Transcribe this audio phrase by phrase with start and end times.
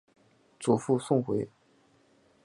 [0.59, 1.47] 祖父宋回。